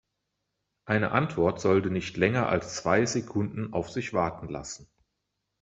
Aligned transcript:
Eine 0.85 1.11
Antwort 1.11 1.61
sollte 1.61 1.91
nicht 1.91 2.17
länger 2.17 2.49
als 2.49 2.75
zwei 2.75 3.05
Sekunden 3.05 3.71
auf 3.71 3.91
sich 3.91 4.13
warten 4.13 4.49
lassen. 4.49 4.89